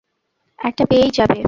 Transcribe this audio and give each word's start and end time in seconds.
একটা 0.59 0.83
পেয়েই 0.85 1.11
যাবে। 1.11 1.39